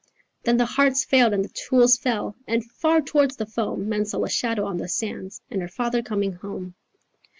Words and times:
Then 0.45 0.57
the 0.57 0.65
hearts 0.65 1.03
failed 1.05 1.31
and 1.31 1.45
the 1.45 1.49
tools 1.49 1.95
fell, 1.95 2.35
And 2.47 2.65
far 2.71 3.01
towards 3.01 3.35
the 3.35 3.45
foam, 3.45 3.87
Men 3.87 4.07
saw 4.07 4.23
a 4.23 4.29
shadow 4.29 4.65
on 4.65 4.77
the 4.79 4.87
sands 4.87 5.41
And 5.51 5.61
her 5.61 5.67
father 5.67 6.01
coming 6.01 6.33
home." 6.33 6.73